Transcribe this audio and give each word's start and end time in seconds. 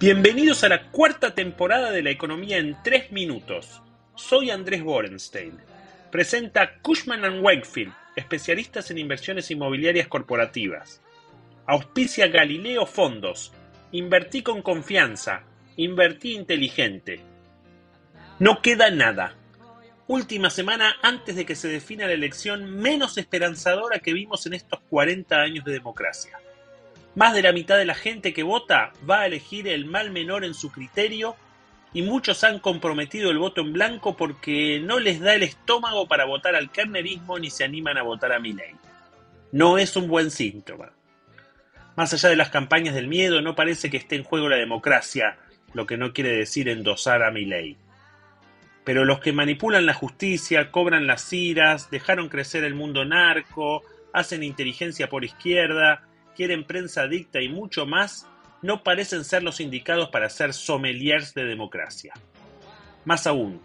Bienvenidos 0.00 0.62
a 0.62 0.68
la 0.68 0.92
cuarta 0.92 1.34
temporada 1.34 1.90
de 1.90 2.02
la 2.04 2.10
economía 2.10 2.58
en 2.58 2.76
tres 2.84 3.10
minutos. 3.10 3.82
Soy 4.14 4.48
Andrés 4.48 4.84
Borenstein. 4.84 5.58
Presenta 6.12 6.78
Cushman⁇ 6.82 7.22
Wakefield, 7.42 7.92
especialistas 8.14 8.92
en 8.92 8.98
inversiones 8.98 9.50
inmobiliarias 9.50 10.06
corporativas. 10.06 11.02
Auspicia 11.66 12.28
Galileo 12.28 12.86
Fondos. 12.86 13.52
Invertí 13.90 14.42
con 14.42 14.62
confianza. 14.62 15.42
Invertí 15.76 16.36
inteligente. 16.36 17.18
No 18.38 18.62
queda 18.62 18.92
nada. 18.92 19.34
Última 20.06 20.50
semana 20.50 20.94
antes 21.02 21.34
de 21.34 21.44
que 21.44 21.56
se 21.56 21.66
defina 21.66 22.06
la 22.06 22.12
elección 22.12 22.70
menos 22.70 23.18
esperanzadora 23.18 23.98
que 23.98 24.12
vimos 24.12 24.46
en 24.46 24.54
estos 24.54 24.78
40 24.90 25.40
años 25.40 25.64
de 25.64 25.72
democracia. 25.72 26.38
Más 27.18 27.34
de 27.34 27.42
la 27.42 27.50
mitad 27.50 27.76
de 27.76 27.84
la 27.84 27.96
gente 27.96 28.32
que 28.32 28.44
vota 28.44 28.92
va 29.10 29.22
a 29.22 29.26
elegir 29.26 29.66
el 29.66 29.86
mal 29.86 30.12
menor 30.12 30.44
en 30.44 30.54
su 30.54 30.70
criterio 30.70 31.34
y 31.92 32.02
muchos 32.02 32.44
han 32.44 32.60
comprometido 32.60 33.32
el 33.32 33.38
voto 33.38 33.60
en 33.60 33.72
blanco 33.72 34.16
porque 34.16 34.78
no 34.78 35.00
les 35.00 35.18
da 35.18 35.34
el 35.34 35.42
estómago 35.42 36.06
para 36.06 36.26
votar 36.26 36.54
al 36.54 36.70
kernerismo 36.70 37.40
ni 37.40 37.50
se 37.50 37.64
animan 37.64 37.98
a 37.98 38.04
votar 38.04 38.30
a 38.30 38.38
Milei. 38.38 38.76
No 39.50 39.78
es 39.78 39.96
un 39.96 40.06
buen 40.06 40.30
síntoma. 40.30 40.92
Más 41.96 42.14
allá 42.14 42.28
de 42.28 42.36
las 42.36 42.50
campañas 42.50 42.94
del 42.94 43.08
miedo, 43.08 43.42
no 43.42 43.56
parece 43.56 43.90
que 43.90 43.96
esté 43.96 44.14
en 44.14 44.22
juego 44.22 44.48
la 44.48 44.54
democracia, 44.54 45.38
lo 45.74 45.86
que 45.86 45.96
no 45.96 46.12
quiere 46.12 46.30
decir 46.30 46.68
endosar 46.68 47.24
a 47.24 47.32
Milei. 47.32 47.76
Pero 48.84 49.04
los 49.04 49.18
que 49.18 49.32
manipulan 49.32 49.86
la 49.86 49.94
justicia, 49.94 50.70
cobran 50.70 51.08
las 51.08 51.32
iras, 51.32 51.90
dejaron 51.90 52.28
crecer 52.28 52.62
el 52.62 52.76
mundo 52.76 53.04
narco, 53.04 53.82
hacen 54.12 54.44
inteligencia 54.44 55.08
por 55.08 55.24
izquierda, 55.24 56.07
quieren 56.38 56.62
prensa 56.62 57.08
dicta 57.08 57.40
y 57.42 57.48
mucho 57.48 57.84
más, 57.84 58.28
no 58.62 58.84
parecen 58.84 59.24
ser 59.24 59.42
los 59.42 59.58
indicados 59.58 60.10
para 60.10 60.30
ser 60.30 60.54
sommeliers 60.54 61.34
de 61.34 61.44
democracia. 61.44 62.14
Más 63.04 63.26
aún, 63.26 63.60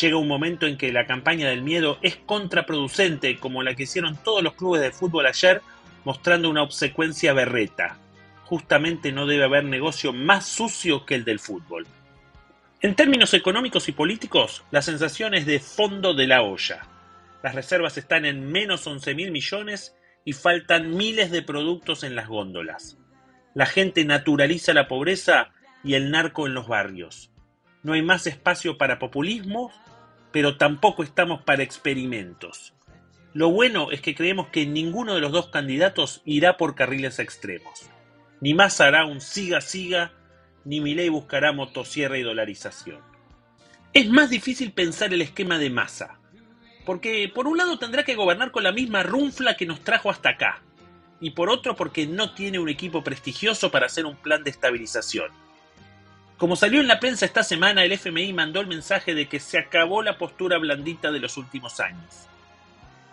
llega 0.00 0.16
un 0.16 0.28
momento 0.28 0.68
en 0.68 0.78
que 0.78 0.92
la 0.92 1.08
campaña 1.08 1.48
del 1.48 1.62
miedo 1.62 1.98
es 2.00 2.14
contraproducente, 2.14 3.40
como 3.40 3.64
la 3.64 3.74
que 3.74 3.82
hicieron 3.82 4.16
todos 4.22 4.44
los 4.44 4.54
clubes 4.54 4.80
de 4.80 4.92
fútbol 4.92 5.26
ayer, 5.26 5.60
mostrando 6.04 6.48
una 6.48 6.62
obsecuencia 6.62 7.32
berreta. 7.32 7.98
Justamente 8.44 9.10
no 9.10 9.26
debe 9.26 9.42
haber 9.42 9.64
negocio 9.64 10.12
más 10.12 10.46
sucio 10.46 11.04
que 11.04 11.16
el 11.16 11.24
del 11.24 11.40
fútbol. 11.40 11.84
En 12.80 12.94
términos 12.94 13.34
económicos 13.34 13.88
y 13.88 13.92
políticos, 13.92 14.62
la 14.70 14.82
sensación 14.82 15.34
es 15.34 15.46
de 15.46 15.58
fondo 15.58 16.14
de 16.14 16.28
la 16.28 16.42
olla. 16.42 16.86
Las 17.42 17.56
reservas 17.56 17.98
están 17.98 18.24
en 18.24 18.52
menos 18.52 18.86
11 18.86 19.16
mil 19.16 19.32
millones 19.32 19.97
y 20.28 20.34
faltan 20.34 20.94
miles 20.94 21.30
de 21.30 21.40
productos 21.40 22.04
en 22.04 22.14
las 22.14 22.28
góndolas. 22.28 22.98
La 23.54 23.64
gente 23.64 24.04
naturaliza 24.04 24.74
la 24.74 24.86
pobreza 24.86 25.54
y 25.82 25.94
el 25.94 26.10
narco 26.10 26.46
en 26.46 26.52
los 26.52 26.68
barrios. 26.68 27.30
No 27.82 27.94
hay 27.94 28.02
más 28.02 28.26
espacio 28.26 28.76
para 28.76 28.98
populismo, 28.98 29.72
pero 30.30 30.58
tampoco 30.58 31.02
estamos 31.02 31.44
para 31.44 31.62
experimentos. 31.62 32.74
Lo 33.32 33.50
bueno 33.50 33.90
es 33.90 34.02
que 34.02 34.14
creemos 34.14 34.48
que 34.48 34.66
ninguno 34.66 35.14
de 35.14 35.22
los 35.22 35.32
dos 35.32 35.48
candidatos 35.48 36.20
irá 36.26 36.58
por 36.58 36.74
carriles 36.74 37.20
extremos. 37.20 37.88
Ni 38.42 38.52
más 38.52 38.82
hará 38.82 39.06
un 39.06 39.22
siga-siga, 39.22 40.12
ni 40.66 40.82
Milei 40.82 41.08
buscará 41.08 41.52
motosierra 41.52 42.18
y 42.18 42.22
dolarización. 42.22 43.00
Es 43.94 44.10
más 44.10 44.28
difícil 44.28 44.72
pensar 44.72 45.14
el 45.14 45.22
esquema 45.22 45.56
de 45.56 45.70
masa, 45.70 46.17
porque 46.88 47.30
por 47.34 47.46
un 47.46 47.58
lado 47.58 47.78
tendrá 47.78 48.02
que 48.02 48.14
gobernar 48.14 48.50
con 48.50 48.62
la 48.62 48.72
misma 48.72 49.02
runfla 49.02 49.58
que 49.58 49.66
nos 49.66 49.84
trajo 49.84 50.08
hasta 50.08 50.30
acá, 50.30 50.62
y 51.20 51.32
por 51.32 51.50
otro 51.50 51.76
porque 51.76 52.06
no 52.06 52.32
tiene 52.32 52.58
un 52.58 52.70
equipo 52.70 53.04
prestigioso 53.04 53.70
para 53.70 53.84
hacer 53.84 54.06
un 54.06 54.16
plan 54.16 54.42
de 54.42 54.48
estabilización. 54.48 55.30
Como 56.38 56.56
salió 56.56 56.80
en 56.80 56.88
la 56.88 56.98
prensa 56.98 57.26
esta 57.26 57.42
semana, 57.42 57.84
el 57.84 57.92
FMI 57.92 58.32
mandó 58.32 58.62
el 58.62 58.68
mensaje 58.68 59.14
de 59.14 59.28
que 59.28 59.38
se 59.38 59.58
acabó 59.58 60.02
la 60.02 60.16
postura 60.16 60.56
blandita 60.56 61.12
de 61.12 61.20
los 61.20 61.36
últimos 61.36 61.78
años. 61.78 62.26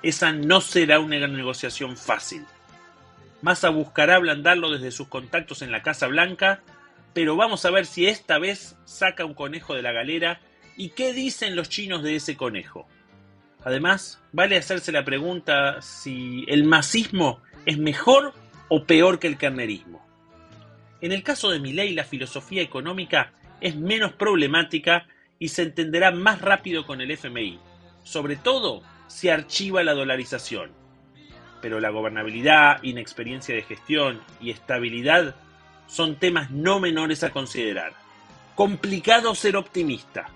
Esa 0.02 0.32
no 0.32 0.62
será 0.62 1.00
una 1.00 1.28
negociación 1.28 1.98
fácil. 1.98 2.46
Massa 3.42 3.72
buscará 3.72 4.16
ablandarlo 4.16 4.72
desde 4.72 4.92
sus 4.92 5.10
contactos 5.10 5.62
en 5.62 5.74
la 5.74 5.84
Casa 5.84 6.08
Blanca, 6.08 6.62
pero 7.14 7.36
vamos 7.36 7.66
a 7.66 7.72
ver 7.72 7.86
si 7.86 8.08
esta 8.08 8.40
vez 8.40 8.78
saca 8.86 9.26
un 9.26 9.34
conejo 9.34 9.76
de 9.76 9.82
la 9.82 9.92
galera 9.92 10.40
y 10.78 10.92
qué 10.92 11.12
dicen 11.12 11.58
los 11.58 11.68
chinos 11.68 12.04
de 12.04 12.16
ese 12.16 12.38
conejo. 12.38 12.88
Además, 13.66 14.22
vale 14.32 14.58
hacerse 14.58 14.92
la 14.92 15.04
pregunta 15.04 15.82
si 15.82 16.46
el 16.48 16.66
masismo 16.66 17.42
es 17.66 17.80
mejor 17.80 18.32
o 18.70 18.86
peor 18.86 19.18
que 19.18 19.26
el 19.26 19.38
carnerismo. 19.38 20.06
En 21.02 21.12
el 21.12 21.24
caso 21.24 21.50
de 21.50 21.60
Milley, 21.60 21.96
la 21.96 22.04
filosofía 22.04 22.62
económica 22.62 23.34
es 23.60 23.76
menos 23.76 24.14
problemática 24.14 25.08
y 25.40 25.50
se 25.50 25.64
entenderá 25.64 26.12
más 26.12 26.42
rápido 26.42 26.86
con 26.86 27.02
el 27.02 27.10
FMI, 27.10 27.60
sobre 28.04 28.36
todo 28.36 28.84
si 29.08 29.30
archiva 29.30 29.84
la 29.84 29.96
dolarización. 29.96 30.70
Pero 31.60 31.80
la 31.80 31.90
gobernabilidad, 31.90 32.84
inexperiencia 32.84 33.56
de 33.56 33.64
gestión 33.64 34.22
y 34.40 34.52
estabilidad 34.52 35.36
son 35.88 36.18
temas 36.18 36.52
no 36.52 36.80
menores 36.80 37.24
a 37.24 37.32
considerar. 37.32 37.94
Complicado 38.54 39.34
ser 39.34 39.58
optimista, 39.58 40.30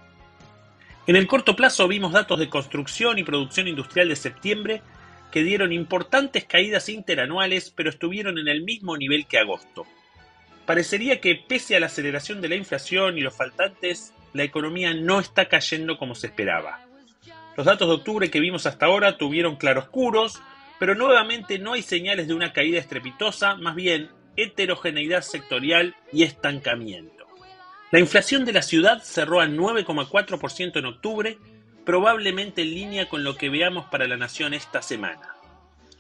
en 1.09 1.15
el 1.15 1.25
corto 1.25 1.55
plazo 1.55 1.87
vimos 1.87 2.11
datos 2.11 2.37
de 2.37 2.49
construcción 2.49 3.17
y 3.17 3.23
producción 3.23 3.67
industrial 3.67 4.09
de 4.09 4.15
septiembre 4.15 4.83
que 5.31 5.41
dieron 5.41 5.73
importantes 5.73 6.45
caídas 6.45 6.87
interanuales, 6.87 7.73
pero 7.75 7.89
estuvieron 7.89 8.37
en 8.37 8.47
el 8.47 8.61
mismo 8.61 8.95
nivel 8.95 9.25
que 9.25 9.39
agosto. 9.39 9.87
Parecería 10.67 11.19
que 11.19 11.33
pese 11.33 11.75
a 11.75 11.79
la 11.79 11.87
aceleración 11.87 12.41
de 12.41 12.49
la 12.49 12.57
inflación 12.57 13.17
y 13.17 13.21
los 13.21 13.35
faltantes, 13.35 14.13
la 14.33 14.43
economía 14.43 14.93
no 14.93 15.19
está 15.19 15.47
cayendo 15.47 15.97
como 15.97 16.13
se 16.13 16.27
esperaba. 16.27 16.85
Los 17.57 17.65
datos 17.65 17.87
de 17.87 17.95
octubre 17.95 18.29
que 18.29 18.39
vimos 18.39 18.67
hasta 18.67 18.85
ahora 18.85 19.17
tuvieron 19.17 19.55
claroscuros, 19.55 20.39
pero 20.77 20.93
nuevamente 20.93 21.57
no 21.57 21.73
hay 21.73 21.81
señales 21.81 22.27
de 22.27 22.35
una 22.35 22.53
caída 22.53 22.77
estrepitosa, 22.77 23.55
más 23.55 23.73
bien 23.73 24.11
heterogeneidad 24.35 25.23
sectorial 25.23 25.95
y 26.13 26.21
estancamiento. 26.21 27.18
La 27.91 27.99
inflación 27.99 28.45
de 28.45 28.53
la 28.53 28.61
ciudad 28.61 29.01
cerró 29.03 29.39
al 29.39 29.57
9,4% 29.57 30.77
en 30.77 30.85
octubre, 30.85 31.37
probablemente 31.85 32.61
en 32.61 32.75
línea 32.75 33.09
con 33.09 33.23
lo 33.23 33.35
que 33.35 33.49
veamos 33.49 33.85
para 33.85 34.07
la 34.07 34.15
nación 34.15 34.53
esta 34.53 34.83
semana. 34.83 35.33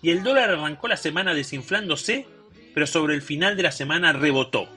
Y 0.03 0.11
el 0.11 0.21
dólar 0.21 0.51
arrancó 0.51 0.87
la 0.87 0.97
semana 0.97 1.33
desinflándose, 1.33 2.27
pero 2.75 2.85
sobre 2.85 3.15
el 3.15 3.23
final 3.23 3.57
de 3.57 3.63
la 3.63 3.71
semana 3.71 4.13
rebotó. 4.13 4.69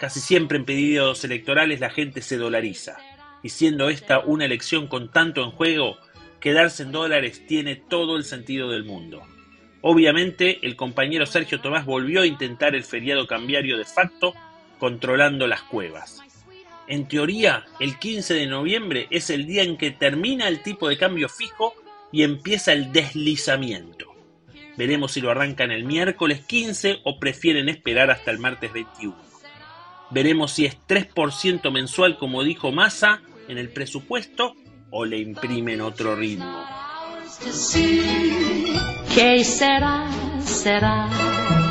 Casi 0.00 0.18
siempre 0.18 0.58
en 0.58 0.64
pedidos 0.64 1.22
electorales 1.22 1.78
la 1.78 1.90
gente 1.90 2.22
se 2.22 2.38
dolariza, 2.38 2.96
y 3.44 3.50
siendo 3.50 3.88
esta 3.88 4.18
una 4.18 4.44
elección 4.44 4.88
con 4.88 5.12
tanto 5.12 5.44
en 5.44 5.52
juego, 5.52 5.96
quedarse 6.40 6.82
en 6.82 6.90
dólares 6.90 7.46
tiene 7.46 7.76
todo 7.76 8.16
el 8.16 8.24
sentido 8.24 8.68
del 8.68 8.82
mundo. 8.82 9.22
Obviamente, 9.80 10.58
el 10.66 10.74
compañero 10.74 11.24
Sergio 11.24 11.60
Tomás 11.60 11.86
volvió 11.86 12.22
a 12.22 12.26
intentar 12.26 12.74
el 12.74 12.82
feriado 12.82 13.28
cambiario 13.28 13.78
de 13.78 13.84
facto, 13.84 14.34
controlando 14.80 15.46
las 15.46 15.62
cuevas. 15.62 16.20
En 16.92 17.08
teoría, 17.08 17.64
el 17.80 17.98
15 17.98 18.34
de 18.34 18.46
noviembre 18.46 19.06
es 19.08 19.30
el 19.30 19.46
día 19.46 19.62
en 19.62 19.78
que 19.78 19.92
termina 19.92 20.46
el 20.46 20.62
tipo 20.62 20.90
de 20.90 20.98
cambio 20.98 21.30
fijo 21.30 21.72
y 22.12 22.22
empieza 22.22 22.74
el 22.74 22.92
deslizamiento. 22.92 24.14
Veremos 24.76 25.12
si 25.12 25.22
lo 25.22 25.30
arrancan 25.30 25.70
el 25.70 25.84
miércoles 25.84 26.44
15 26.44 26.98
o 27.04 27.18
prefieren 27.18 27.70
esperar 27.70 28.10
hasta 28.10 28.30
el 28.30 28.38
martes 28.38 28.74
21. 28.74 29.16
Veremos 30.10 30.52
si 30.52 30.66
es 30.66 30.76
3% 30.86 31.72
mensual 31.72 32.18
como 32.18 32.44
dijo 32.44 32.72
Massa 32.72 33.22
en 33.48 33.56
el 33.56 33.70
presupuesto 33.70 34.54
o 34.90 35.06
le 35.06 35.16
imprimen 35.16 35.80
otro 35.80 36.14
ritmo. 36.14 36.62
¿Qué 39.14 39.44
será? 39.44 40.10
Será. 40.44 41.61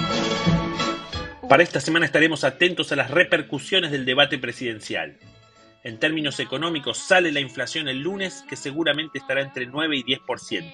Para 1.52 1.64
esta 1.64 1.82
semana 1.82 2.06
estaremos 2.06 2.46
atentos 2.46 2.94
a 2.94 2.96
las 2.96 3.12
repercusiones 3.12 3.92
del 3.92 4.06
debate 4.06 4.38
presidencial. 4.38 5.18
En 5.84 6.00
términos 6.00 6.40
económicos 6.40 6.98
sale 6.98 7.30
la 7.34 7.42
inflación 7.42 7.90
el 7.90 8.00
lunes, 8.00 8.46
que 8.48 8.56
seguramente 8.56 9.18
estará 9.18 9.42
entre 9.42 9.66
9 9.66 9.98
y 9.98 10.04
10%. 10.04 10.72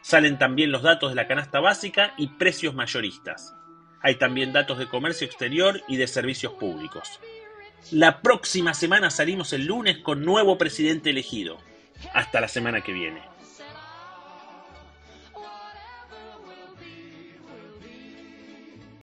Salen 0.00 0.38
también 0.38 0.72
los 0.72 0.80
datos 0.80 1.10
de 1.10 1.16
la 1.16 1.26
canasta 1.26 1.60
básica 1.60 2.14
y 2.16 2.28
precios 2.28 2.74
mayoristas. 2.74 3.54
Hay 4.00 4.14
también 4.14 4.54
datos 4.54 4.78
de 4.78 4.88
comercio 4.88 5.26
exterior 5.26 5.82
y 5.88 5.98
de 5.98 6.06
servicios 6.06 6.54
públicos. 6.54 7.20
La 7.90 8.22
próxima 8.22 8.72
semana 8.72 9.10
salimos 9.10 9.52
el 9.52 9.66
lunes 9.66 9.98
con 9.98 10.24
nuevo 10.24 10.56
presidente 10.56 11.10
elegido. 11.10 11.58
Hasta 12.14 12.40
la 12.40 12.48
semana 12.48 12.80
que 12.80 12.94
viene. 12.94 13.33